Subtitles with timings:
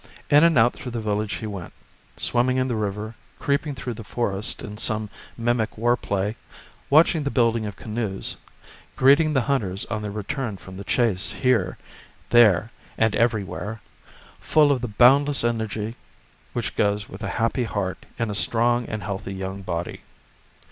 [0.31, 1.73] In and out through the village he went,
[2.17, 6.35] swimming in the river, creeping through the forest in some mimic war play,
[6.89, 8.35] watching the building of canoes,
[8.95, 11.77] greeting the (hunters on their return from the chase here,
[12.31, 13.79] there and everywhere,
[14.39, 15.95] full of the 'boundless energy
[16.53, 20.01] which goes with a happy heart in a strong and healthy young body.